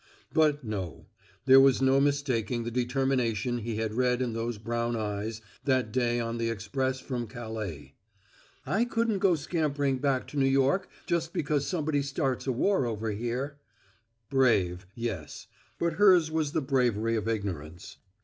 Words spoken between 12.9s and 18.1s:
here." Brave, yes; but hers was the bravery of ignorance.